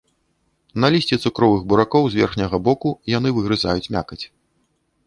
На 0.85 0.89
лісці 0.95 1.19
цукровых 1.27 1.61
буракоў 1.73 2.03
з 2.09 2.13
верхняга 2.23 2.57
боку 2.71 2.89
яны 3.17 3.29
выгрызаюць 3.39 3.91
мякаць. 3.99 4.23